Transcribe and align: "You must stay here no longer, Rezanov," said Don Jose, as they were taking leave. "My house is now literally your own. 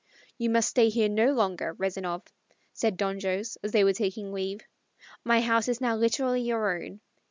"You 0.39 0.49
must 0.49 0.67
stay 0.69 0.89
here 0.89 1.07
no 1.09 1.31
longer, 1.31 1.73
Rezanov," 1.75 2.23
said 2.73 2.97
Don 2.97 3.19
Jose, 3.21 3.55
as 3.61 3.71
they 3.71 3.83
were 3.83 3.93
taking 3.93 4.33
leave. 4.33 4.61
"My 5.23 5.41
house 5.41 5.67
is 5.67 5.79
now 5.79 5.95
literally 5.95 6.41
your 6.41 6.75
own. 6.75 7.01